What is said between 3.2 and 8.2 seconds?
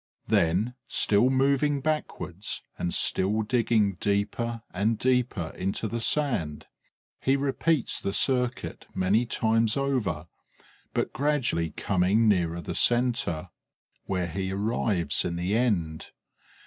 digging deeper and deeper into the sand, he repeats the